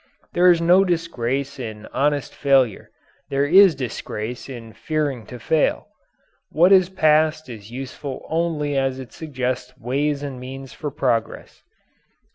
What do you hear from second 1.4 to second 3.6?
in honest failure; there